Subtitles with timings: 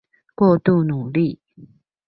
[0.33, 1.39] 過度努力